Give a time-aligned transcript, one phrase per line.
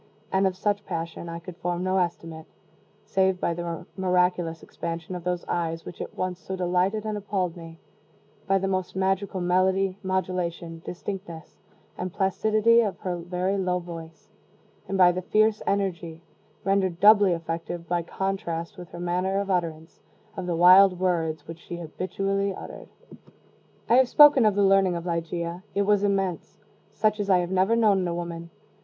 [0.31, 2.47] And of such passion I could form no estimate,
[3.05, 7.55] save by the miraculous expansion of those eyes which at once so delighted and appalled
[7.55, 7.77] me,
[8.47, 11.59] by the almost magical melody, modulation, distinctness,
[11.99, 14.27] and placidity of her very low voice,
[14.87, 16.23] and by the fierce energy
[16.63, 19.99] (rendered doubly effective by contrast with her manner of utterance)
[20.35, 22.87] of the wild words which she habitually uttered.
[23.87, 26.57] I have spoken of the learning of Ligeia: it was immense
[26.89, 28.49] such as I have never known in woman.